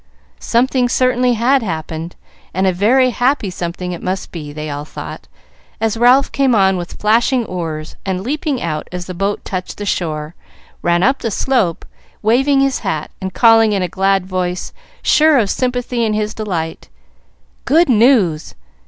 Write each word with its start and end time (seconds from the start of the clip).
Something 0.39 0.89
certainly 0.89 1.33
had 1.33 1.61
happened, 1.61 2.15
and 2.55 2.65
a 2.65 2.73
very 2.73 3.11
happy 3.11 3.51
something 3.51 3.91
it 3.91 4.01
must 4.01 4.31
be, 4.31 4.51
they 4.51 4.67
all 4.67 4.83
thought, 4.83 5.27
as 5.79 5.95
Ralph 5.95 6.31
came 6.31 6.55
on 6.55 6.75
with 6.75 6.93
flashing 6.99 7.45
oars, 7.45 7.95
and 8.03 8.21
leaping 8.23 8.63
out 8.63 8.87
as 8.91 9.05
the 9.05 9.13
boat 9.13 9.45
touched 9.45 9.77
the 9.77 9.85
shore, 9.85 10.33
ran 10.81 11.03
up 11.03 11.19
the 11.19 11.29
slope, 11.29 11.85
waving 12.23 12.61
his 12.61 12.79
hat, 12.79 13.11
and 13.21 13.31
calling 13.35 13.73
in 13.73 13.83
a 13.83 13.87
glad 13.87 14.25
voice, 14.25 14.73
sure 15.03 15.37
of 15.37 15.51
sympathy 15.51 16.03
in 16.03 16.13
his 16.15 16.33
delight, 16.33 16.89
"Good 17.65 17.87
news! 17.87 18.55